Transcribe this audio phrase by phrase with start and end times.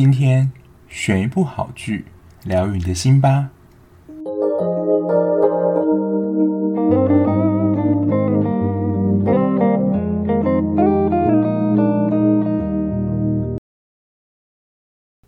[0.00, 0.52] 今天
[0.88, 2.04] 选一部好剧，
[2.44, 3.50] 疗愈你的心吧。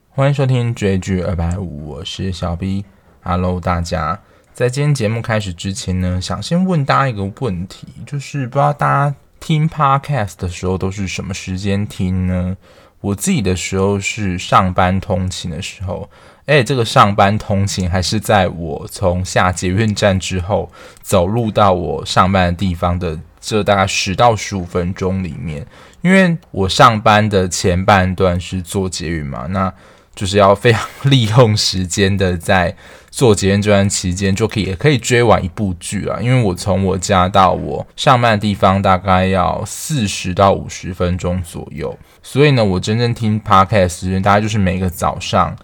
[0.08, 2.84] 欢迎收听追剧二百五，我是小 B。
[3.24, 4.20] Hello，大家，
[4.52, 12.56] 在今天节目开始之前呢，想先问大家一个问题，就是不知道大家听 Podcast 的时候都是什么时间听呢？
[13.00, 16.08] 我自己的时候是上班通勤的时候，
[16.46, 20.70] 诶，这个上班通勤还是在我从下捷运站之后
[21.02, 25.66] 走路到我上班的地方的这大概十到十五分钟里面，
[26.02, 29.72] 因为我上班的前半段是坐捷运嘛，那。
[30.12, 32.76] 就是要非常 利用时间的，在
[33.10, 36.18] 做捷运这段期间，就可以也可以追完一部剧啊。
[36.20, 45.56] 因为我从我家到我上班的地方大概要四十到五十分钟左右，所以呢，我真正听 podcast 时间大概就是每个早上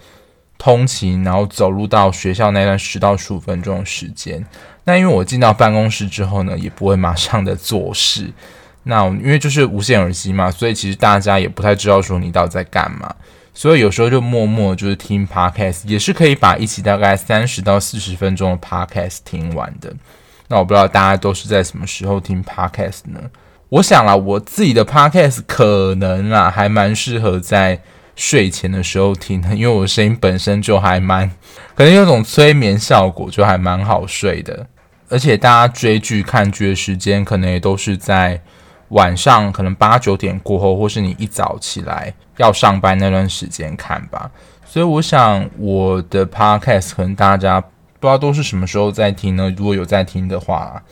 [0.59, 4.45] 通勤，然后走路到学校那段十到十五分钟的时间。
[4.85, 8.33] 那因为我进到办公室之后呢，也不会马上的做事。
[8.85, 13.15] 那因为就是无线耳机嘛，所以其实大家也不太知道说你到底在干嘛。
[13.59, 19.91] 所以有时候就默默就是听 podcast，也是可以把一期大概三十到四十分钟的 podcast 听完的。
[20.49, 23.19] 那我不知道大家都是在什么时候听 podcast 呢？
[23.71, 27.81] 我想啦，我自己的 podcast 可能啊还蛮适合在
[28.15, 31.31] 睡前的时候听的，因为我声音本身就还蛮，
[31.75, 34.67] 可能有种催眠效果，就还蛮好睡的。
[35.09, 38.43] 而且大家追剧看剧的时间，可能也都是在。
[38.89, 44.31] 晚上可能八九点过后，或是你一早起来要上班那段时间看吧。
[44.65, 47.69] 所以我想我的 podcast 可能大家不
[48.01, 49.53] 知道都是什么时候在听呢？
[49.57, 50.83] 如果有在听的话，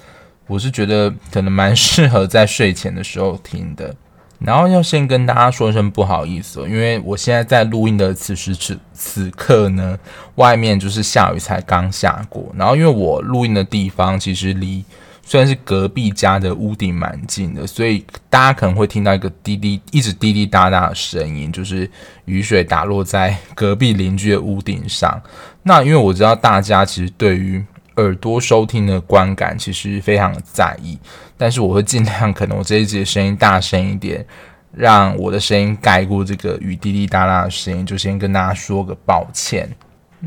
[0.46, 3.94] 我是觉得可能蛮适合在睡前的时候听的。
[4.40, 9.98] 然后要先跟大家说一声不好意思，因为我现在在录音的此时此此刻呢，
[10.34, 12.52] 外面就是下雨才刚下过。
[12.56, 14.84] 然后因为我录音的地方其实离
[15.26, 21.90] 虽然是隔壁家的屋顶蛮近的，所以大家可能会听到一个滴滴一直滴滴答答的声音，就是
[22.26, 25.20] 雨水打落在隔壁邻居的屋顶上。
[25.62, 27.64] 那因为我知道大家其实对于
[27.96, 30.98] 耳朵收听的观感其实非常在意，
[31.38, 34.24] 但是我会尽量可能我这一集的声音大声一点，
[34.72, 39.68] 让我的声音盖过这个雨滴滴答答的声音，就先跟大家说个抱歉。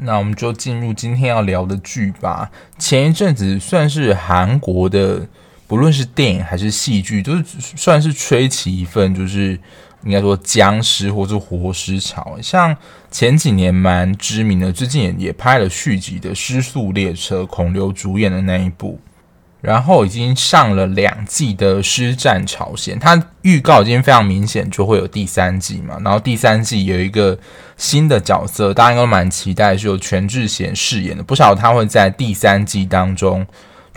[0.04, 2.52] 那我们就进入今天要聊的剧吧。
[2.78, 5.28] 前一阵子算是韩国的，
[5.68, 9.60] 不论是电影还是戏剧，都是算是吹起一份，就是
[10.04, 12.38] 应该说僵尸或是活尸潮。
[12.42, 12.76] 像
[13.12, 19.00] 前几年蛮知名的，最近也也拍了续集的《失速列车》，孔刘主演的那一部。
[19.62, 25.98] 然后已经上了两季的《师战朝鲜》，它预告已经非常明显，就会有第三季嘛。
[26.04, 27.38] 然后第三季有一个
[27.76, 31.24] 新的角色，大家应该蛮期待，是由全智贤饰演的。
[31.24, 33.46] 不晓得他会在第三季当中，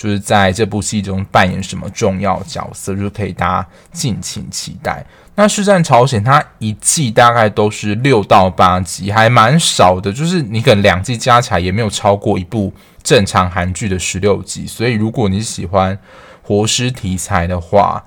[0.00, 5.04] 就是在这部戏中扮演什么重要角色，就可以大家敬请期待。
[5.34, 12.72] 那《尸战朝鲜》它一季大概都是六到八集，还蛮少的，就是你可能两季加起来也没有超过一部。
[13.02, 15.98] 正常韩剧的十六集，所以如果你喜欢
[16.42, 18.02] 活尸题材的话，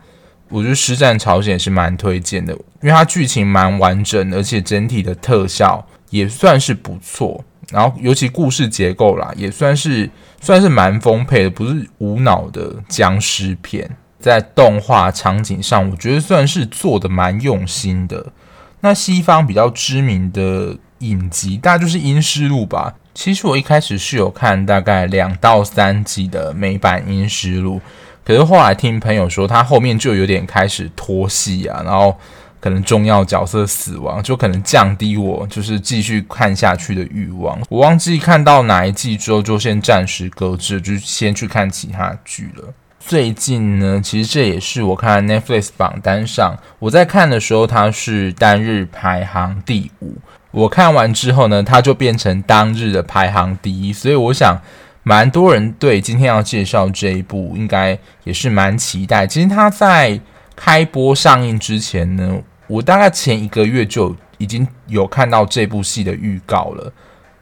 [0.50, 7.44] 我觉得《尸战朝鲜》是蛮推荐的，因为它剧情蛮完整，而且整体的特效也算是不错。
[7.72, 10.08] 然后尤其故事结构啦，也算是
[10.44, 13.90] 算是蛮丰沛的，不是无脑的僵尸片。
[14.20, 18.34] 在动画场景上，我觉得算是做的蛮用心的。
[18.82, 22.96] 那西方比较知名的影集，大概就是《阴尸路》吧。
[23.14, 27.78] 其实我一开始是有看大概两到三集的美版《阴尸路》，
[28.26, 32.18] 可是后来听朋友说，他后面就有点开始拖戏啊，然后
[32.64, 37.60] 可能重要角色死亡，就可能降低我就是继续看下去的欲望。
[37.68, 42.74] 我忘记看到哪一季之后，就先暂时搁置，就先去看其他剧了。
[43.02, 50.16] 最近呢，其实这也是我看 Netflix 榜单上，我在看的时候，它是单日排行第五。
[50.52, 54.58] 我看完之后呢，它就变成当日的排行第一，所以我想，
[55.04, 59.28] 蛮多人对今天要介绍这一部应该也是蛮期待。
[59.28, 60.18] 其实它在
[60.56, 62.38] 开播上映之前呢，
[62.68, 66.92] 我大概前一个月就已经有看到这部戏的预告了。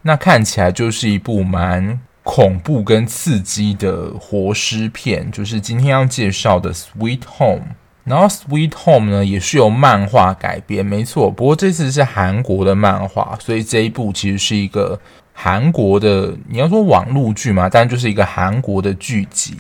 [0.01, 7.62] 那看起来就是一部蛮恐怖跟刺激的活尸片，就是今天要介绍的《Sweet Home》。
[8.03, 11.29] 然后《Sweet Home》呢也是由漫画改编，没错。
[11.29, 15.00] 不过这次是韩国的漫画，所以这一部其实是一个
[15.33, 19.56] 韩国的，你要说网络剧嘛，但就是一个韩国的剧集。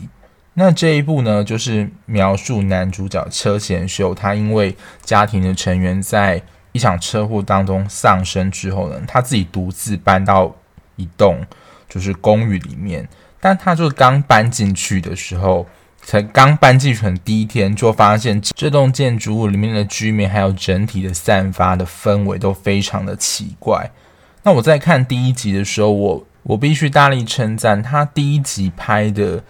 [0.53, 6.41] 那这一部呢，就是描述男主角车贤秀，他因为家庭的成员在
[6.73, 10.53] 一场车祸当中丧生之后呢，他自己独自搬到
[10.97, 11.39] 一栋
[11.87, 13.07] 就是公寓里面，
[13.39, 15.67] 但他就刚搬进去的时候，
[16.01, 23.89] 才刚搬进去的第一天，就发现这栋建筑物里面的居民还有整体的散发的氛围都非常的奇怪。
[24.43, 29.43] 那我在看第一集的时候，我我必须大力称赞他第一集拍的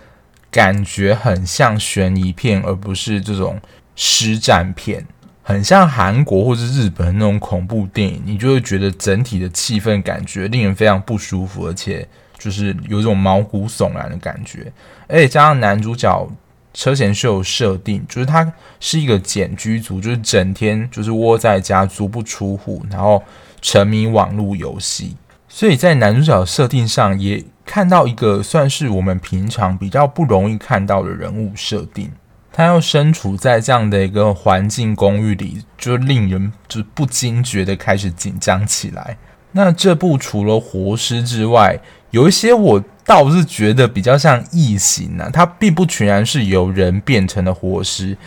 [0.52, 3.60] 感觉很像悬疑片，而不是这种
[3.96, 5.08] 实战片。
[5.44, 12.08] 很像韩国或是日本那种恐怖电影，你就会觉得整体的气氛感觉令人非常不舒服，而且
[12.38, 14.72] 就是有一种毛骨悚然的感觉。
[15.08, 16.30] 而且加上男主角
[16.74, 23.22] 车贤秀设定，就是他是一个简居族，就是整天就是窝在家足不出户，然后
[23.62, 25.16] 沉迷网络游戏，
[25.54, 32.10] 所以在男主角设定上也看到一个算是我们平常比较不容易看到的人物设定。
[32.54, 39.18] 他要身处在这样的一个环境公寓里，就令人就不惊觉的开始紧张起来。
[39.52, 41.78] 那这部除了活尸之外，
[42.12, 45.30] 有一些我倒是觉得比较像异形、啊。
[45.32, 48.18] 它并不全然是由人变成的活尸，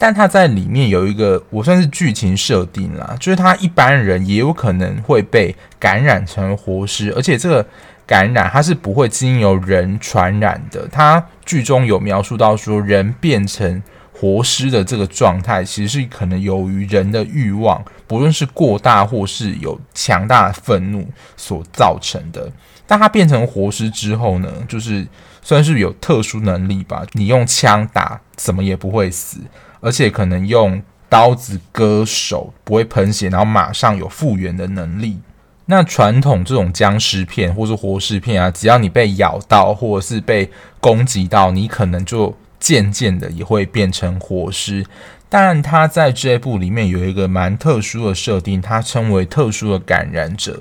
[0.00, 7.64] 但他在里面有一个我算是剧情设定啦，就是他一般人也有可能会被感染成活尸，而且这个。
[8.06, 10.88] 感染它是不会经由人传染的。
[10.88, 13.80] 它剧中有描述到说，人变成
[14.12, 22.50] 活尸的这个状态，其实是可能由于人的欲望，不论是过大或是有强大的愤怒所造成的。
[22.84, 25.06] 但它变成活尸之后呢，就是
[25.40, 27.06] 算是有特殊能力吧。
[27.12, 29.38] 你用枪打，怎么也不会死，
[29.80, 35.18] 而且可能用刀子割手不会喷血，然后马上有复原的能力。
[35.66, 40.50] 那传统这种僵尸片或是活尸片啊，只要你被咬到或者是被
[40.80, 44.84] 攻击到，你可能就渐渐的也会变成活尸。
[45.28, 50.60] 但他在这一部里面有一个蛮特殊的设定，它称为特殊的感染者。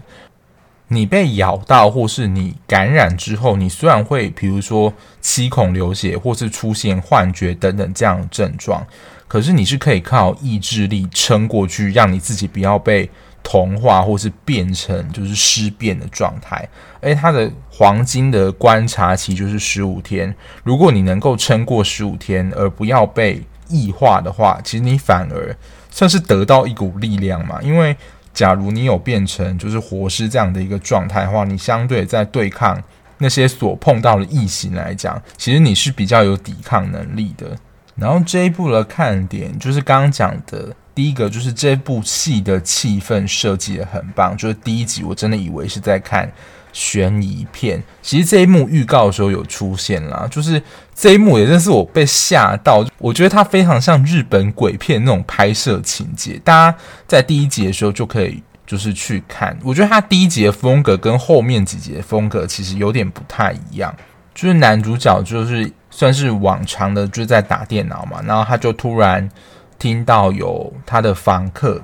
[0.89, 8.85] 你被咬到或是你感染之后，你虽然会比如说七孔流血或是出现幻觉等等这样的症状，
[9.27, 13.09] 可是你是可以靠意志力撑过去，让你自己不要被。
[13.41, 16.67] 同化或是变成就是尸变的状态，
[17.01, 20.35] 而它的黄金的观察期就是十五天。
[20.61, 25.55] 如果你能够撑过十五天，而不要被异化的话，其实你反而
[25.89, 27.59] 算是得到一股力量嘛。
[27.63, 27.95] 因为
[28.33, 32.81] 假如你有变成就是活尸这样的一个状态的话，你相对在对抗
[33.17, 37.57] 那些所碰到的异形来讲，其实你是比较有抵抗能力的。
[37.95, 40.75] 然后这一部的看点就是刚刚讲的。
[40.95, 46.29] 第一个就是这部戏的气氛设计的很棒，就是第一集我真的以为是在看
[46.71, 50.61] 悬疑片，其实这一幕预告的时候有出现啦，就是
[50.93, 56.77] 这一幕也真是我被吓到，我觉得它非常像日本鬼片那种拍摄情节，大家
[57.07, 63.93] 在第一集的时候就可以就是去看，我觉得它第一集的风格跟后面几集的风格其实有点不太一样，
[64.33, 69.29] 就是男主角就是算是往常的就在打电脑嘛，然后他就突然。
[69.79, 71.81] 听到有他的房客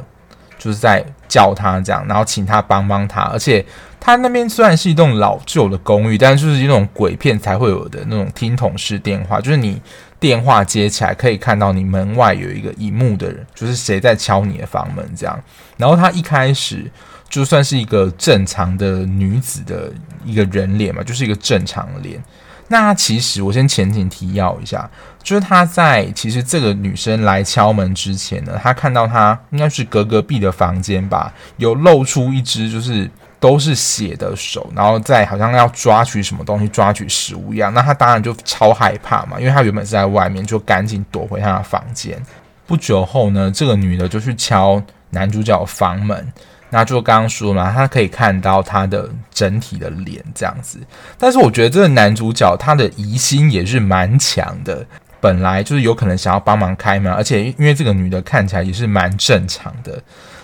[0.65, 3.63] 就是在叫他这样，然后请他帮帮他，而且
[3.99, 9.79] 他那边虽然是一栋老旧的公寓，但是就是一种鬼片才会有的那种听筒式电话，就是你
[10.19, 15.39] 电话接起来可以看到你门外有一个荧幕的人，就是谁在敲你的房门这样。
[15.77, 16.89] 然后他一开始
[17.29, 22.19] 就算是一个正常的女子的一个人脸嘛，就是一个正常脸。
[22.67, 24.89] 那其实我先前景提要一下，
[25.25, 37.73] 就是他在其实这个女生来敲门之前呢，他看到她应该是隔隔壁的房间吧，有露出一只就是都是血的手，然后在好像要抓取什么东西、抓取食物一样。
[37.73, 42.21] 那他当然就超害怕嘛，因为他原本是在外面，就赶紧躲回他的房间。
[42.67, 44.79] 不久后呢，这个女的就去敲
[45.09, 46.31] 男主角房门。
[46.71, 50.79] 那就刚刚说嘛，他可以看到他的整体的脸这样子，
[51.17, 54.85] 但是我觉得这个男主角他的疑心也是蛮强的，
[55.25, 59.99] 本来就是有可能想要帮忙开门，而且因为这个女的看起来也是蛮正常的，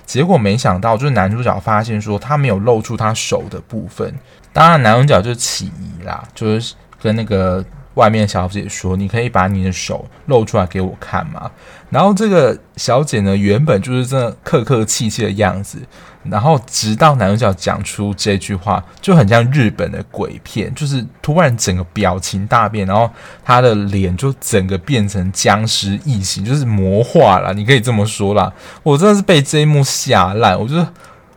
[0.08, 4.12] 结果没想到就是男主角发现说他没有露出他手的部分，
[4.52, 7.64] 当然男主角就起疑啦，就是跟那个。
[7.96, 11.52] 外面小姐说：“你可以把你的手露出来给我看吗？”
[11.92, 15.78] 然后这个小姐呢，原本就是这客客气气的样子，
[16.24, 23.10] 然后直到男主角讲出这句话，就很像日本的鬼片，就是突然整个表情大变，然后
[23.44, 28.52] 他的脸就整个变成僵尸异形，就是魔化了，你可以这么说啦。
[28.84, 30.86] 我真的是被这一幕吓烂，我就。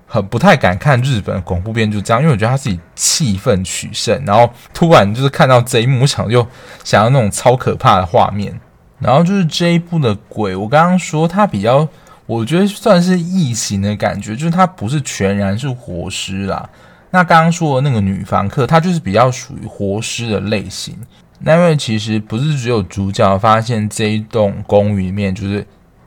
[0.06, 6.46] 很不太敢看日本恐怖片，就这样，因为我觉得他自己气氛取胜，然后突然就是看到这一幕，想就
[6.84, 8.60] 想要那种超可怕的画面，
[9.00, 11.88] 然后就是这一部的鬼，我刚刚说他比较，
[12.26, 16.68] 我觉得算是异形的感觉，就是它不是全然是活尸啦。
[17.10, 20.96] 那刚刚说的那个女房客，她就是比较属于活尸的类型。
[21.40, 25.66] 那因为其实不是只有主角发现这一栋公寓里面就是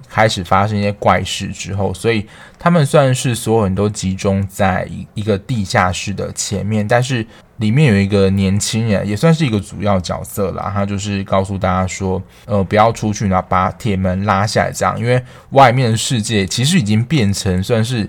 [0.10, 2.26] 开始发生一些怪事之后，所以
[2.58, 7.26] 他们算是所有人都集中在一一个地下室的前面，但是
[7.58, 10.72] 里面有一个年轻人，也算是一个主要角色啦。
[10.74, 18.08] 他就是告诉大家说，呃，不要出去，然后把铁门拉下来，这样，因为外面的世界其实已经变成算是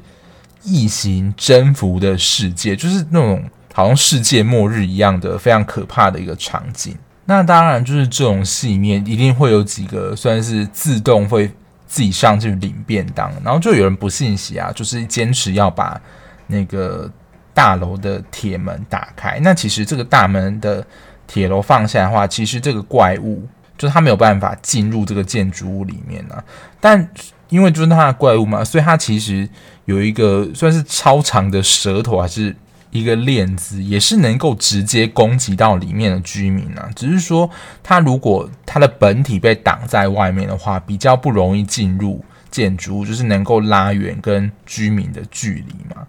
[0.63, 6.95] 异形征服的世界，就是那种好像世界末日一样的非常可怕的一个场景。
[7.25, 11.51] 那当然，就是这种戏里面一定会有几个算是自动会
[11.89, 16.01] 自己上去领便当，然后就有人不信邪啊，就是坚持要把
[16.47, 17.11] 那个
[17.53, 19.41] 大楼的铁门打开。
[19.43, 20.87] 那其实这个大门的
[21.27, 26.45] 铁楼放下的话，其实这个怪物就是他没有办法进入这个建筑物里面啊。
[26.79, 27.11] 但
[27.49, 29.49] 因为就是他的怪物嘛，所以他其实
[29.87, 32.55] 有一个算是超长的舌头，还是？
[32.91, 37.51] 一个链子也是能够直接攻击到里面的居民啊，只是说
[37.83, 46.07] 它如果它的本体被挡在外面的话，比较不容易进入建筑物，就是能够拉远跟居民的距离嘛。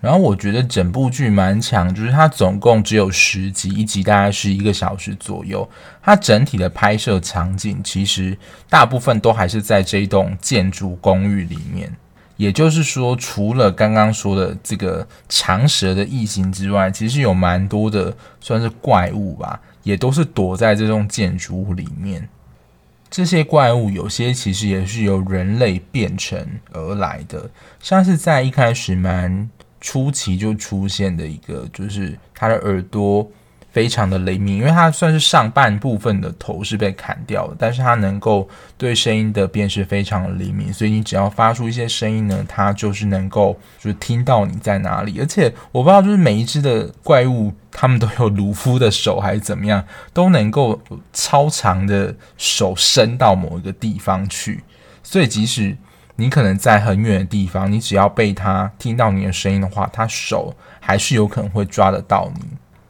[0.00, 5.68] 然后我觉得整部剧蛮强，就是它总共只有十集，一集大概是一个小时左右。
[6.00, 11.92] 它整体的拍摄场景其实大部分都还是在这栋建筑公寓里面。
[12.36, 22.28] 也就是说，除了刚刚说的这个长舌的异形之外，其实有蛮多的算是怪物吧，也都是躲在这栋建筑物里面。
[23.08, 27.48] 这些怪物有些其实也是由人类变成而来的，
[27.80, 29.48] 像是在一开始蛮
[29.80, 33.30] 初期就出现的一个，就是它的耳朵。
[33.76, 45.20] 非常的灵敏，因为它算是上半部分的头是被砍掉的，但是它能够对声音的辨识非常的灵敏，所以你只要发出一些声音呢，它就是能够就是听到你在哪里。
[45.20, 50.80] 而且我不知道，就是每一只的怪物，它们都有鲁夫的手还是怎么样，都能够
[51.12, 54.64] 超长的手伸到某一个地方去，
[55.02, 55.76] 所以即使
[56.14, 62.40] 你可能在很远的地方，你只要被它听到你的声音的话，它手还是有可能会抓得到你。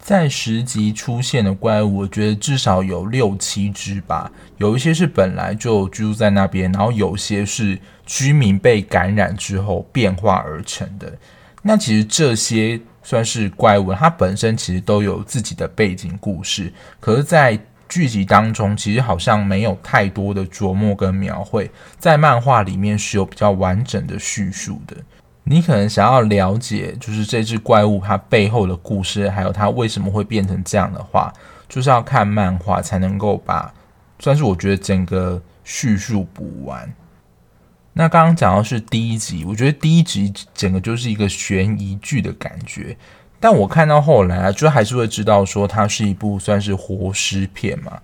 [0.07, 4.31] 在十集出现的怪物，我觉得至少有六七只吧。
[4.57, 11.13] 有一些是本来就居住在那边，然后有些是居民被感染之后变化而成的。
[11.61, 16.73] 那其实这些算是怪物，它本身其实都有自己的背景故事。
[17.01, 17.59] 可是，在
[17.89, 21.69] 剧集当中，其实好像没有太多的琢磨跟描绘。
[21.99, 24.97] 在漫画里面是有比较完整的叙述的。
[25.49, 31.33] 你可能想要了解，就是这只怪物它背后的故事，还有它为什么会变成这样的话，
[31.69, 33.73] 就是要看漫画才能够把，
[34.19, 36.93] 算是我觉得整个叙述补完。
[37.93, 42.97] 那刚刚讲到是第一集，我觉得第一集整个就是一个悬疑剧的感觉，
[43.39, 48.01] 但我看到后来啊，就还是会知道说它是一部算是活尸片嘛。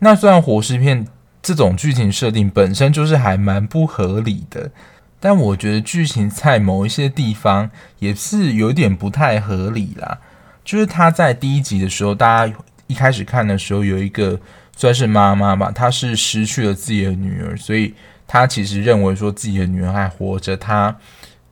[0.00, 1.06] 那虽然活尸片
[1.40, 4.72] 这种剧情设定本身就是还蛮不合理的。
[5.20, 10.18] 但我觉得剧情在某一些地方也是有点不太合理啦。
[10.64, 12.54] 就是他在第一集的时候，大家
[12.86, 14.40] 一开始看的时候，有一个
[14.76, 17.94] 算是妈妈吧，她是失去了自己的女儿，所以
[18.26, 20.56] 她其实认为说自己的女儿还活着。
[20.56, 20.96] 她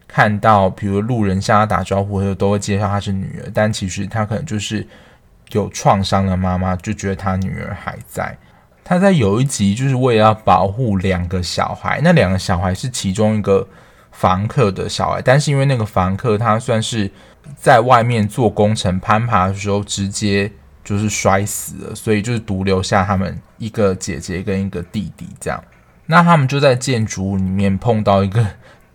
[0.06, 4.87] 看到比如路人向她打招呼的时候，都会介绍她是女儿，但其实她可能就是
[5.52, 8.37] 有创伤的妈妈，就觉得她女儿还在。
[8.88, 13.68] 他在有一集就是为了要保护两个小孩，那两个小孩是其中一个
[14.12, 17.11] 房客的小孩，但是因为那个房客他算是
[17.54, 20.50] 在外面做工程攀爬的时候直接
[20.83, 25.62] 就是摔死了，所以就是独留下他们一个姐姐跟一个弟弟这样。
[26.07, 28.42] 那他们就在建筑物里面碰到一个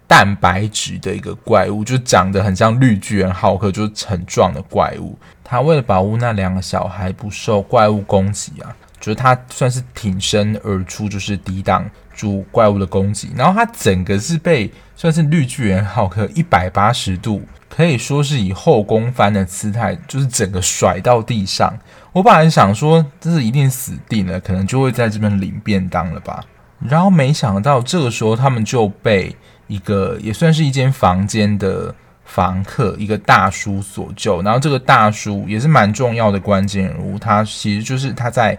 [0.08, 5.16] 蛋白质的一个怪物，就长得很像绿巨人浩克，就是很壮的怪物。
[5.44, 8.76] 他为了保护那两个小孩不受怪物攻击啊。
[9.04, 21.78] 就是他算是挺身而出，就是抵挡住怪物的攻击，然后他整个是被算是绿巨人浩克一百八十度，可以说是以后空翻的姿态，就是整个甩到地上。
[22.14, 26.42] 我本来想说这是一定死定了，可能就会在这边领便当了吧。
[26.80, 29.36] 然后没想到这个时候他们就被
[29.68, 31.94] 一个也算是一间房间的
[32.24, 38.58] 房客一个大叔所救，然后这个大叔也是蛮重要的关键人物，他其实就是他在。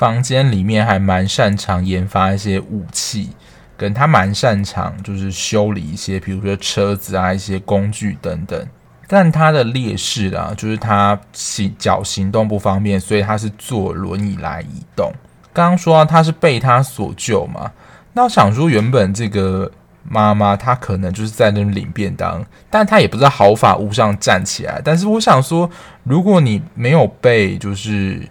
[0.00, 3.28] 房间里面还蛮擅长研发一些武器，
[3.76, 8.66] 跟他蛮擅长就是修理一些，比如说车子啊、一些工具等等。
[9.06, 15.12] 但他的劣势啊，就是他行脚行动不方便，所以他是坐轮椅来移动。
[15.52, 17.70] 刚刚说他是被他所救嘛，
[18.14, 19.70] 那我想说原本这个
[20.02, 24.80] 妈妈她可能就是在那领便当，但她也不是毫发无伤站起来。
[24.82, 25.68] 但是我想说，
[26.04, 28.26] 如果你没有被就是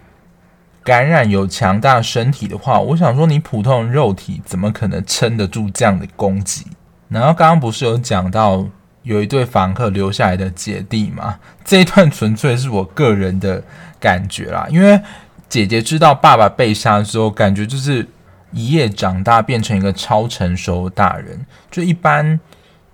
[0.82, 6.66] 感染有强大身体的话，我想说你普通的肉体怎么可能撑得住这样的攻击？
[7.08, 8.66] 然后刚刚不是有讲到
[9.02, 11.38] 有一对房客留下来的姐弟吗？
[11.64, 13.62] 这一段纯粹是我个人的
[13.98, 15.00] 感觉啦，因为
[15.48, 18.08] 姐姐知道爸爸被杀之后，感觉就是。
[18.52, 21.46] 一夜长大，变成一个超成熟的大人。
[21.70, 22.40] 就一般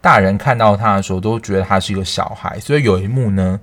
[0.02, 2.60] 大人看到他的时候，都觉得他是一个小孩。
[2.60, 3.58] 所以有一幕呢，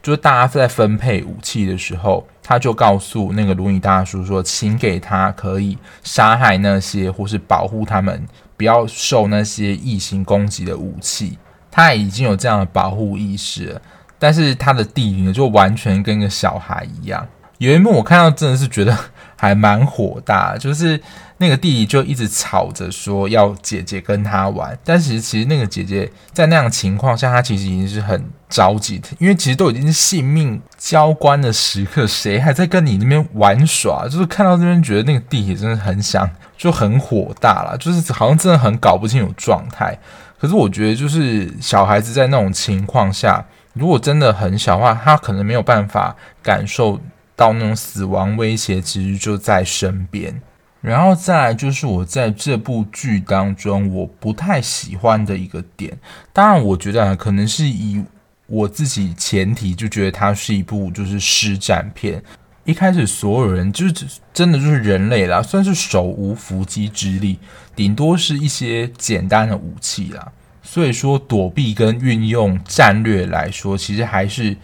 [0.00, 11.38] 就是大家在分配武器的时候，他就告诉那个轮椅大叔说：“请给他可以杀害那些或是保护他们，不要受那些异形攻击的武器。”
[11.70, 13.80] 他已经有这样的保护意识了，
[14.18, 17.26] 但是他的弟弟呢，就完全跟个小孩一样。
[17.58, 18.96] 有一幕我看到真的是觉得
[19.36, 21.00] 还蛮火大，就是。
[21.42, 34.04] 那个弟弟就一直吵着说要姐姐跟他玩，但其实其实那个姐姐在那样的情况下，她其实已经是很着急的，因为其实都已经是性命交关的时刻，谁还在跟你那边玩耍？
[34.08, 39.98] 就是看到这边觉得那个弟弟真的很想，就很火大了，就是好像真的很搞不清楚状态。
[40.38, 47.00] 可是我觉得，就是小孩子在那种情况下，如果真的很小的话，他可能没有办法感受
[47.34, 50.40] 到那种死亡威胁，其实就在身边。
[50.82, 55.96] 然后再来就是我在这部剧当中我不太喜欢的一个点，
[56.32, 58.04] 当然我觉得啊可能是以
[58.46, 62.20] 我自己前提就觉得它是一部就是实战片，
[62.64, 67.38] 一开始所有人就是真的就是人类啦，算是手无缚鸡之力，
[67.76, 74.56] 顶多是一些简单的武器啦，所以说躲避跟运用战略来说，其实还是。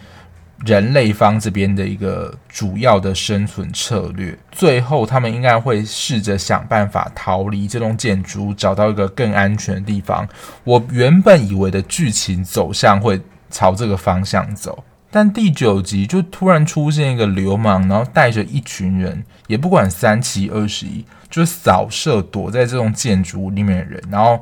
[0.65, 10.27] 人类方这边的一个主要的生存策略，最后他们应该会试着想办法逃离这栋建筑，找到一个更安全的地方。
[10.65, 24.41] 我原本以为的剧情走向会朝这个方向走，但第九集就突然出现一个流氓，然后带着一群人，也不管三七二十一，就扫射躲在这栋建筑里面的人，然后。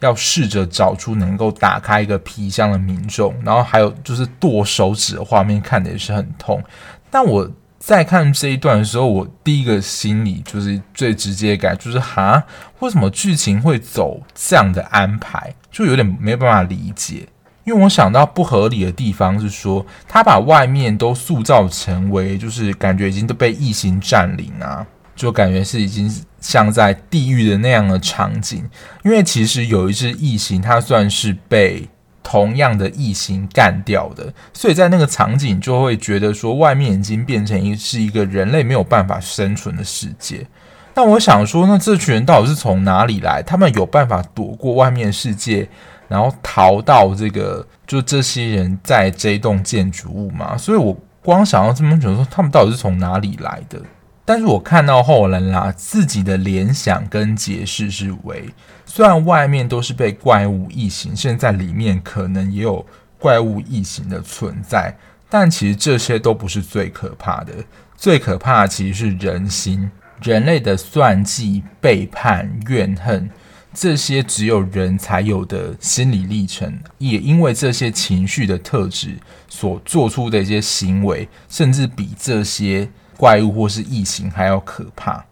[0.00, 6.62] 要试着找出能够打开一个皮箱的民众，然后还有就是剁手指的画面，看得也是很痛。
[7.10, 12.42] 但我在看这一段的时候，我第一个心里就是最直接感就是哈，
[12.80, 17.28] 为什么剧情会走这样的安排，就有点没办法理解。
[17.64, 24.86] 因为我想到不合理的地方是说，他把外面都塑造成为就是感觉已经都被异形占领啊。
[25.16, 26.12] 就感觉是已经
[26.46, 28.70] 像在地狱的那样的场景，
[29.02, 31.88] 因为其实有一只异形，它算是被
[32.22, 40.46] 同样的异形干掉的，所以在那个场景就会觉得说，外面已经变成一是一个人类没有办法生存的世界。
[40.94, 43.42] 那我想说，那这群人到底是从哪里来？
[43.42, 45.68] 他们有办法躲过外面世界，
[46.06, 50.56] 然后逃到这个就这些人在这栋建筑物吗？
[50.56, 53.82] 所以我光想到这么久，说他们到底是从哪里来的？
[54.28, 58.50] 但是我看到后来啦，自己的联想跟解释是为，
[58.84, 62.84] 虽然外面都是被怪物异形，现在里面可能也有
[63.20, 64.98] 怪物异形的存在，
[65.30, 67.52] 但其实这些都不是最可怕的，
[67.96, 69.88] 最可怕的其实是人心，
[70.20, 73.30] 人类的算计、背叛、怨恨，
[73.72, 82.90] 这些只有人才有的心理历程，也因为这些情绪的特质所做出的一些行为，甚至比这些。
[83.16, 85.24] 怪物或是疫情还要可怕，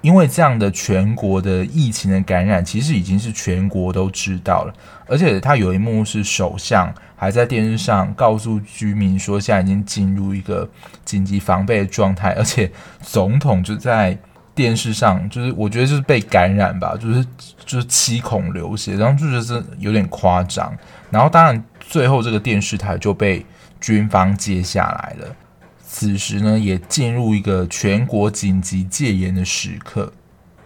[0.00, 4.74] 因为这样的全国的疫情的感染，其实已经是全国都知道了。
[5.06, 10.68] 而且他有一幕是首相还在电视上告诉居民说，现在已经进入一个
[11.04, 14.16] 紧急防备的状态，而且总统就在
[14.54, 17.24] 电视上，就是我觉得就是被感染吧，就是
[17.64, 20.76] 就是七孔流血，然后就觉得有点夸张。
[21.10, 23.44] 然后当然最后这个电视台就被
[23.80, 25.36] 军方接下来了。
[25.90, 30.12] 此时呢，也进入一个全国紧急戒严的时刻，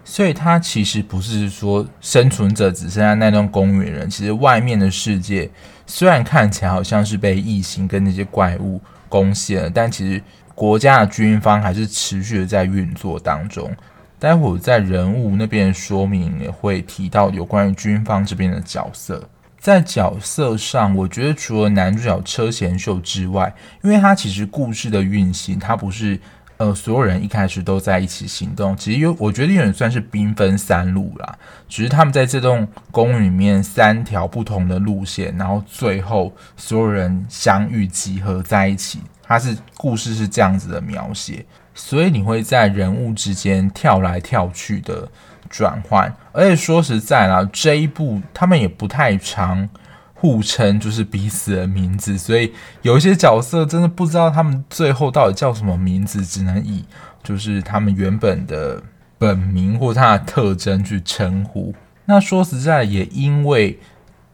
[0.04, 5.48] 所以它其实不是说生存者只剩下那栋公园人，其实外面的世界
[5.87, 10.20] 虽然看起来好像是被异形跟那些怪物攻陷了，但其实
[10.56, 13.70] 国家的军方还是持续的在运作当中。
[14.18, 19.28] 待会儿在人物那边说明也会提到有关于军方这边的角色。
[19.62, 26.18] 在角色上，我觉得除了男主角车贤秀之外，因为他其实故事的运行，他不是
[26.57, 31.38] 呃所有人一开始都在一起行动，其实有我觉得有点算是兵分三路啦。
[31.68, 41.46] 只是他们在这栋公寓里面三条不同的路线，然后最后所有人相遇集合在一起，他是故事是这样子的描写。
[41.72, 45.09] 所以你会在人物之间跳来跳去的
[45.53, 46.12] 转换。
[46.33, 49.69] 而且说实在啦，这一部他们也不太常
[50.15, 56.85] 互称就是彼此的名字，所以有一些角色真的不知道他们最后到底叫什么名字，只能以
[57.23, 58.83] 就是他们原本的
[59.19, 61.75] 本名或他的特征去称呼。
[62.07, 63.79] 那说实在，也因为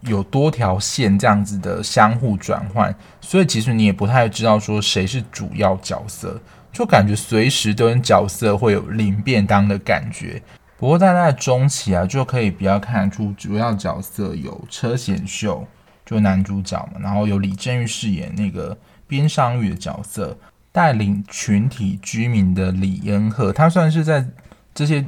[0.02, 6.40] 有多条线这样子的相互转换，所以其实你也不太知道说谁是主要角色，
[6.72, 10.40] 就感觉随时都跟角色会有领便当的感觉。
[10.78, 15.66] 不过大概中期啊，就可以比较看出主要角色有车贤秀，
[16.06, 20.38] 就男主角嘛，然后有李正玉饰演那个边尚玉的角色，
[20.72, 24.24] 带领群体居民的李恩赫，他算是在
[24.72, 25.04] 这些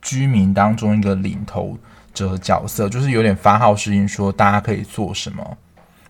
[0.00, 1.78] 居民当中一个领头。
[2.14, 5.58] 者角色就是有点发号施令，说大家可以做什么，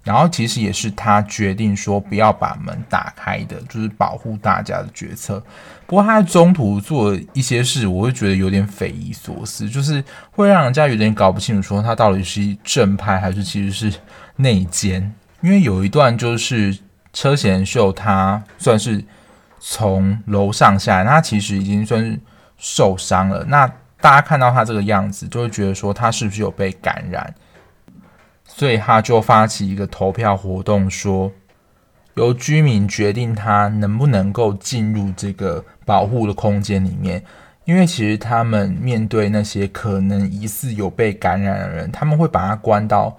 [0.05, 5.43] 然后其实也是他决定说不要把门打开的，就是保护大家的决策。
[5.87, 13.99] 不过他在中途做一些事，我会觉得有点匪夷所思，就是会让人家有点搞不清楚，说他到底是正派还是其实是
[14.37, 15.13] 内奸。
[15.41, 16.79] 因为有一段就是
[17.13, 19.05] 车贤秀他算是
[19.59, 22.19] 从楼上下来，他其实已经算是
[22.57, 23.45] 受伤了。
[23.49, 23.67] 那
[24.01, 27.35] 大家看到他这个样子，就会觉得说他是不是有被感染，
[28.57, 31.33] 所以他就发起一个投票活动，说
[32.15, 37.21] 由居民决定他能不能够进入这个保护的空间里面。
[37.65, 43.17] 因为其实他们面对那些可能疑似有被感染的人，他们会把他关到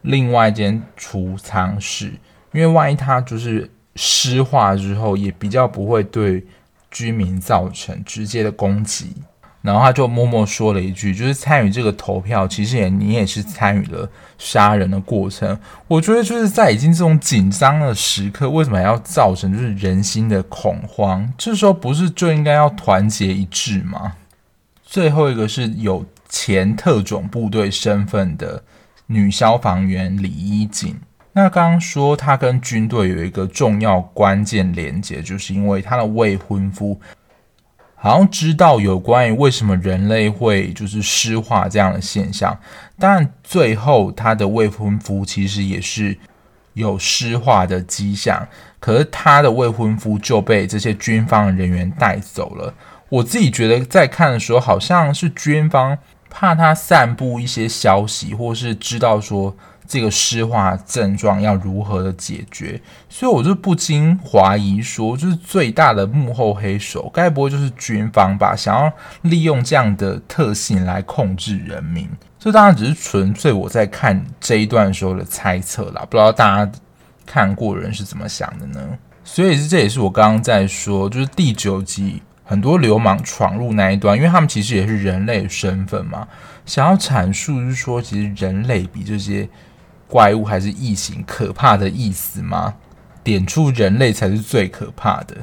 [0.00, 2.12] 另外一间储藏室，
[2.52, 6.46] 因为万一他就是湿化之后，也比较不会对
[6.90, 9.16] 居民造成直接的攻击。
[9.62, 15.56] 然后他就默默说了一句，就是参与这个投票，其实也你也是参与了杀人的过程。
[15.86, 21.32] 我觉得就是在已经这种紧张的时刻，为什么还要造成就是人心的恐慌？
[21.38, 24.14] 这时候不是就应该要团结一致吗？
[24.84, 28.62] 最后一个是有前特种部队身份的
[29.06, 30.98] 女消防员李依锦。
[31.34, 37.00] 那刚刚说她跟军队有一个重要关键连接，就是因为她的未婚夫。
[38.02, 42.58] 好像知道有关于为什么人类会就是湿化这样的现象，
[42.98, 46.18] 但最后他的未婚夫其实也是
[46.74, 48.44] 有湿化的迹象，
[48.80, 52.74] 可是他的未婚夫就被这些军方人员带走了。
[53.08, 55.96] 我自己觉得在看的时候，好像是军方
[56.28, 59.56] 怕他散布一些消息，或是知道说。
[59.92, 62.80] 这个湿化症状要如何的解决？
[63.10, 68.56] 所以我就不禁怀疑说，就是最大的幕后黑手，该不会就是军方吧？
[68.56, 72.08] 想要利用这样的特性来控制人民？
[72.38, 76.72] 这当然只是纯粹我在看这一段时候的猜测啦，不知道大家
[77.26, 78.80] 看过人是怎么想的呢？
[79.22, 86.26] 所以这也是我刚刚在说，就是第九集很多流氓闯入那一段，因为他们其实也是人类身份嘛，
[86.64, 89.46] 想要阐述是说，其实人类比这些。
[90.12, 92.74] 怪物还是异形可怕的意思吗？
[93.24, 95.34] 点出人类才是最可怕的。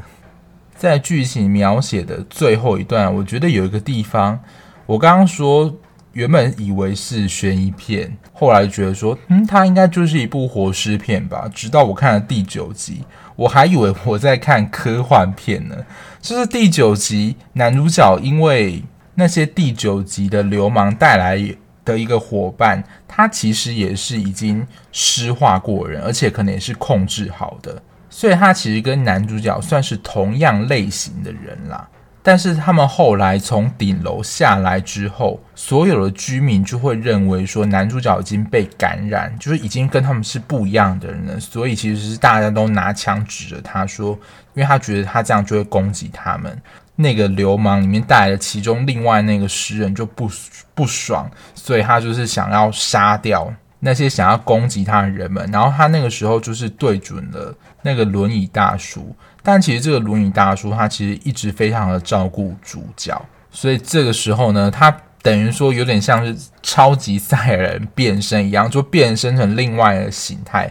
[0.76, 4.40] 在剧情描写的最后一段，我觉得有一个地方，
[4.86, 5.76] 我刚刚说
[6.14, 11.50] 原本以为是悬疑片，后来觉得说，嗯，它应该就是一部活尸片吧。
[11.52, 13.04] 直到我看了第九集，
[13.36, 15.76] 我还以为我在看科幻片呢。
[16.22, 18.84] 就是第九集男主角因为
[19.16, 21.56] 那些第九集的流氓带来。
[21.84, 31.88] 的一个伙伴，他其实也是已经湿化过人，而且可能也是控制好的，所以他其实跟男主角算是同样类型的人啦。
[32.22, 44.12] 但是他们后来从顶楼下来之后，所有的居民就会认为说男主角已经被感染，就是已经跟他们是不一样的人了，所以其实是大家都拿枪指着他说，
[44.54, 46.62] 因为他觉得他这样就会攻击他们。
[47.02, 50.30] 那个流氓里面带来的其中另外那个诗人就不
[50.76, 55.50] 不爽，所以他就是想要杀掉那些想要攻击他的人们。
[55.50, 70.70] 然后他那个时候就是对准了那个轮椅大叔，但其实这个轮椅大叔他其实一直非常的照顾主角，所以这个时候呢，他等于说有点像是超级赛人变身一样，就变身成另外的形态。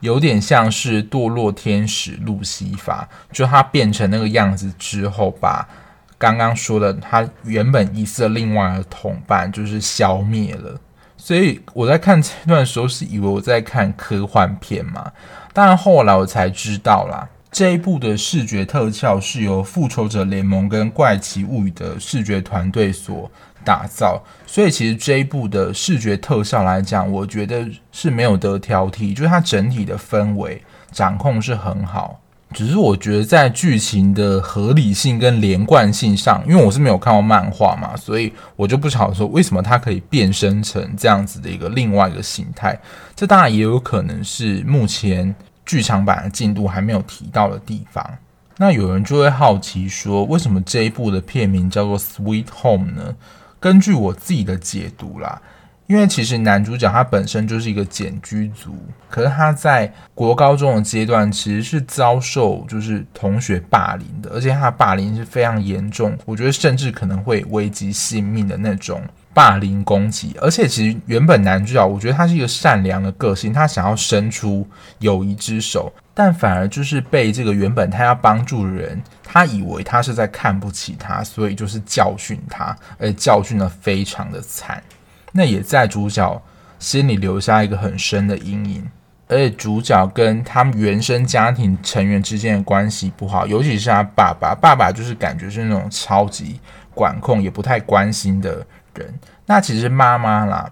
[0.00, 5.66] 有点像是堕落天使路西法，就他变成那个样子之后，把
[6.18, 10.78] 刚刚说的他原本疑似的另外的同伴就是消灭了。
[11.16, 15.12] 所以我在看这段的时候是以为我在看科幻片嘛，
[15.52, 23.30] 但后来我才知道啦，这一部的视觉特效是由复仇者联盟跟怪奇物语的视觉团队所
[23.64, 32.20] 打造，所以其实这一部的视觉特效来讲，我觉得是没有得挑剔，就是它整体的氛围掌控是很好。
[32.52, 42.76] 只是我觉得在剧情的合理性跟连贯性上，因为我是没有看过漫画嘛，所以我就不晓得说为什么它可以变身成这样子的一个另外一个形态。
[43.14, 45.32] 这当然也有可能是目前
[45.64, 48.04] 剧场版的进度还没有提到的地方。
[48.56, 53.14] 那有人就会好奇说，为什么这一部的片名叫做《Sweet Home》呢？
[53.60, 55.40] 根据我自己的解读啦。
[55.90, 58.76] 因为其实男主角他本身就是一个茧居族，
[59.08, 69.02] 可是他在国高中的阶段其实是遭受就是同学霸凌的，而且他霸凌是非常严重，我觉得甚至可能会危及性命的那种
[69.34, 70.36] 霸凌攻击。
[70.40, 74.64] 而且其实原本男主角我觉得他是一个善良的个性，他想要伸出
[75.00, 84.80] 友谊之手，但反而就是被这个原本他要帮助的人，他以为他是在看不起他，所以就是教训他，而且教训得非常的惨。
[85.32, 86.42] 那也在主角
[86.78, 88.88] 心里留下一个很深的阴影，
[89.28, 96.58] 而且主角跟他们原生家庭成员之间的关系不好，尤其是他爸爸，爸爸就是感觉是那种超级
[96.94, 99.14] 管控也不太关心的人。
[99.46, 100.70] 那其实妈妈啦，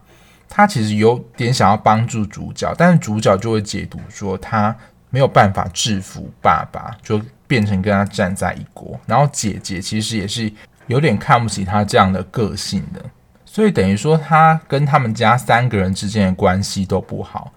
[0.48, 4.74] 她其实有点想要帮助主角，但是主角就会解读说他
[5.10, 8.98] 没有办法制服爸爸，就变成跟他站在一国。
[9.06, 10.50] 然后姐姐其实也是
[10.86, 13.04] 有点看不起他这样的个性的。
[13.58, 17.50] 所以等于说，他跟他们家三个人之间的关系都不好，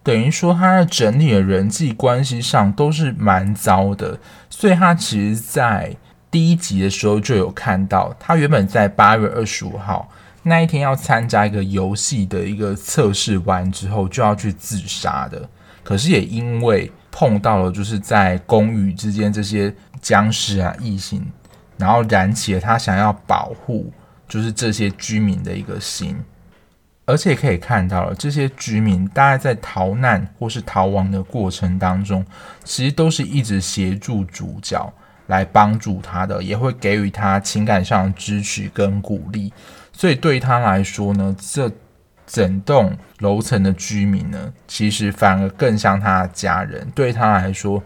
[0.00, 4.20] 等于说他在整体的人际关系上都是蛮糟的。
[4.48, 5.96] 所以他其实，在
[6.30, 10.08] 第一集的时候就有看到，他原本在八月二十五号
[10.44, 15.48] 那一天要参加一个游戏的一个测试完之后就要去自杀的，
[15.82, 21.26] 可是也因为碰到了就是在公寓之间这些僵尸啊异性，
[21.76, 23.92] 然后燃起了他想要保护。
[24.32, 26.16] 就是这些居民的一个心，
[27.04, 32.24] 而且可以看到了，这些居民大概在逃难或是逃亡的过程当中，
[32.64, 34.90] 其实都是一直协助主角
[35.26, 39.52] 来帮助他的，也会给予他情感上的支持跟鼓励。
[39.92, 41.70] 所以对他来说呢，这
[42.26, 46.90] 整栋楼层的居民呢，其实反而更像他的家人。
[46.94, 47.82] 对他来说，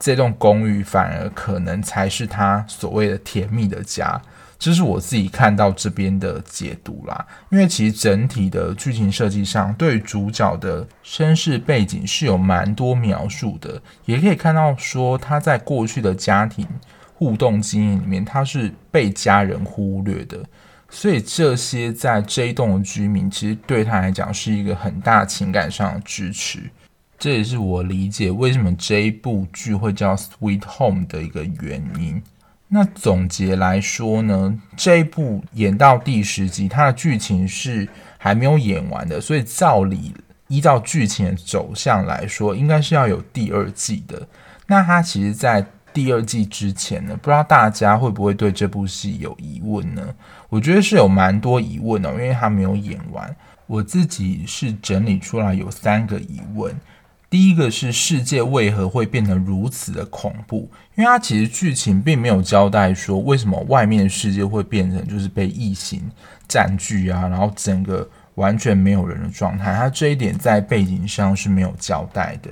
[0.00, 4.20] 这栋公寓反而可能才是他所谓的甜蜜的家。
[4.64, 16.66] 这是我自己看到这边的解读啦，因为其实整体的剧情设计上，对主角的身世背景是有蛮多描述的，也可以看到说他在过去的家庭
[17.12, 20.42] 互动经验里面，他是被家人忽略的，
[20.88, 26.60] 所以这些在这一栋的居民，其实对他来讲是一个很大情感上的支持，
[27.18, 32.22] 这也是我理解为什么这一部剧会叫《Sweet Home》的一个原因。
[32.74, 40.12] 那总结来说呢，这一部演到第十集，它的剧情是还没有演完的，所以照理
[40.48, 44.26] 依照剧情的走向来说，应该是要有第二季的。
[44.66, 50.02] 那它其实，在第二季之前呢，不知道大家会不会对这部戏有疑问呢？
[50.48, 53.36] 我觉得是有蛮多疑问的，因为它没有演完。
[53.68, 56.74] 我自己是整理出来有三个疑问。
[57.34, 60.70] 第一个是世界为何会变得如此的恐怖？
[60.94, 66.00] 因为它其实剧情并没有交代说为什么外面的世界会变成就是被异形
[66.46, 69.74] 占据啊，然后整个完全没有人的状态。
[69.74, 72.48] 它这一点在背景上是没有交代的。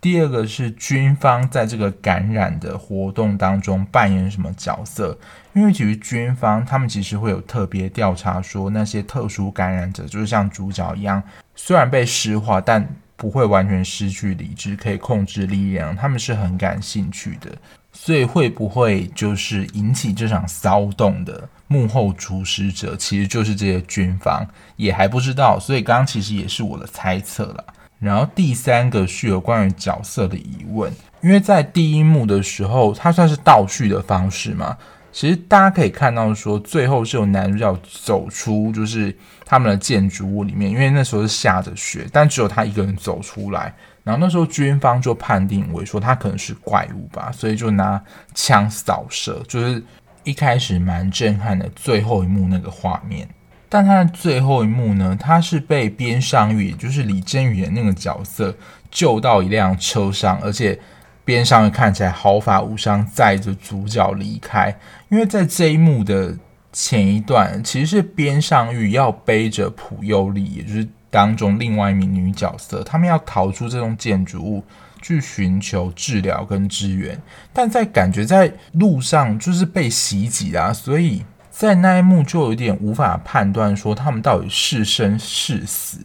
[0.00, 5.14] 第二个是军方在这个感染的活动当中扮演什么角色？
[5.52, 11.22] 因为其实军方他们其实会有特别调查说那些特殊感染者，就是像主角一样，
[11.54, 12.88] 虽然被石化，但
[13.22, 17.52] 不会完全失去理智，可以控制力量，他们是很感兴趣的。
[17.92, 25.56] 所以会不会就是引起这场骚动的幕后主使者，其实就是这些军方，也还不知道。
[25.60, 27.64] 所以刚刚其实也是我的猜测了。
[28.00, 34.76] 然后第三个是有关于角色的疑问，因为在第一幕的时候，它算是倒叙的方式嘛。
[35.12, 39.16] 其实大家可以看到，说最后是有男主角走出，就是
[39.52, 43.70] 他们的建筑物里面，因为那时候是下着雪，但只有他一个人走出来。
[44.02, 48.02] 然后那时候军方就判定为说他可能是怪物吧，所以就拿
[48.34, 49.84] 枪扫射，就是
[50.24, 53.28] 一开始蛮震撼的最后一幕那个画面。
[53.68, 58.56] 但他的最后一幕呢，他是被边上玉，也就是李振宇的那个角色
[58.90, 60.78] 救到一辆车上，而且。
[61.24, 64.76] 边上看起来毫发无伤，载着主角离开。
[65.08, 66.36] 因为在这一幕的
[66.72, 74.64] 前一段，其实是边上玉要背着朴优丽，也就是当中另外一名女角色，他们要逃出这栋建筑物，
[75.00, 77.20] 去寻求治疗跟支援。
[77.52, 85.98] 但在感觉在路上就是被袭击啊，所以在那一幕就有点无法判断说他们到底是生是死。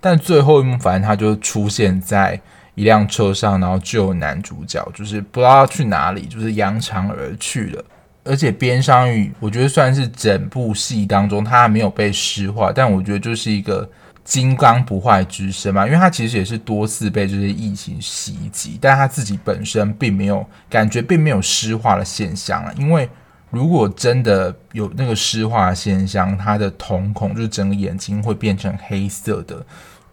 [0.00, 2.40] 但最后一幕，反正他就出现在。
[2.76, 7.84] 一辆车上，然后只有男主角，就是不知道要去哪里，就是扬长而去了。
[8.24, 13.88] 而且边尚玉，我觉得算是整部戏当中他还没有被诗化，但我觉得就是一个
[14.24, 22.72] 金刚不坏之身嘛，因为他其实也是多次被这些疫情袭击，但他自己本身并没有感觉，并没有诗化的现象啊。
[22.78, 23.06] 因为
[23.50, 29.64] 如果真的有那个诗化现象，他的瞳孔就是整个眼睛会变成黑色的。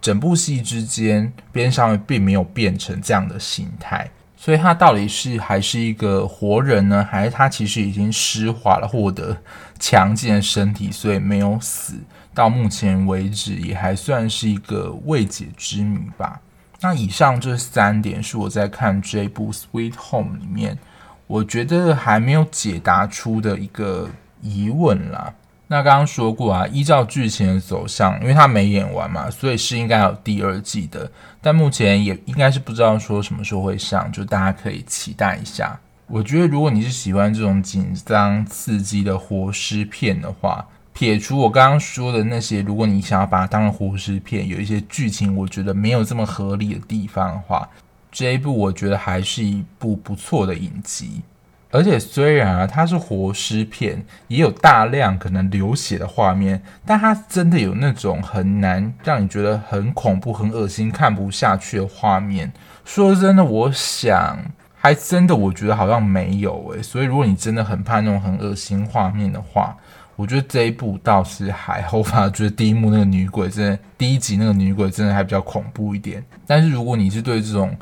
[0.02, 4.10] 整部戏之间，边尚玉并没有变成这样的形态。
[4.44, 9.36] 所以他到底是还是一个活人呢，还是他其实已经尸化了，获得
[9.78, 11.94] 强健的身体，所以没有死？
[12.34, 16.40] 到目前为止也还算是一个未解之谜吧。
[16.80, 20.76] 那以上这三点是我在看这部《Sweet Home》里面，
[21.28, 25.32] 我觉得还没有解答出的一个疑问啦。
[25.72, 31.10] 那刚刚说过啊，依照剧情的走向，因为他没演完嘛，所以是应该有第二季的。
[31.40, 35.80] 但目前也应该是不知道说什么时候会上，就大家可以期待一下。
[36.08, 47.66] 我觉得如果你是喜欢这种紧张刺激的活尸片的话，撇除我刚刚说的那些，如果你想要把它当成活尸片，有一些剧情我觉得没有这么合理的地方的话，
[48.10, 51.22] 这一部我觉得还是一部不错的影集。
[51.72, 62.52] 而且虽然啊，它是活尸片，也有大量可能流血的画面，但它真的有那种很难让你觉得很恐怖、很恶心、看不下去的画面。
[62.84, 64.38] 说真的，我想
[64.76, 66.82] 还真的，我觉得好像没有诶。
[66.82, 69.74] 所以如果你真的很怕那种很恶心画面的话，
[70.14, 71.96] 我觉得这一部倒是还好。
[71.96, 76.22] 我反而觉得第一幕那个女鬼真的，第一集那个女鬼真的还比较恐怖一点。
[76.46, 77.74] 但是如果你是对这种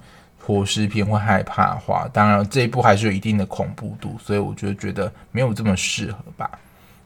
[0.44, 6.50] 活尸片会害怕的话，当然这一部还是有一定的恐怖度，所以我就觉得没有这么适合吧。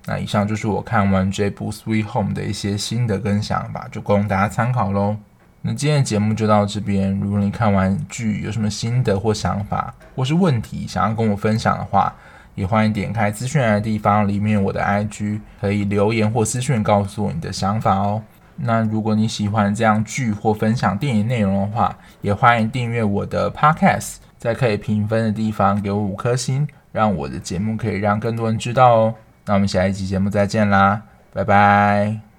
[0.06, 5.16] 那以上就是我看完这部《Sweet Home》的一些心得跟想法，就供大家参考喽。
[5.62, 12.14] 那今天的节目就到这边，如果你看完剧有什么心得或想法，或是问题想要跟我分享的话，
[12.54, 18.22] 也欢迎点开资讯栏的地方，里面我的 IG，可以留言或私讯告诉我你的想法哦。
[18.56, 29.14] 那如果你喜欢这样剧或分享电影内容的话，也欢迎订阅我的 Podcast，在可以评分的地方给我五颗星，让我的节目可以让更多人知道哦。
[29.46, 32.33] 那我们下一期节目再见啦，拜拜。